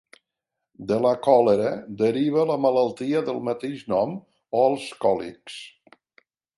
De 0.91 0.95
la 1.05 1.11
còlera 1.27 1.73
deriva 2.01 2.47
la 2.53 2.57
malaltia 2.65 3.23
del 3.31 3.39
mateix 3.51 3.87
nom 3.97 4.19
o 4.63 4.67
els 4.73 4.91
còlics. 5.07 5.65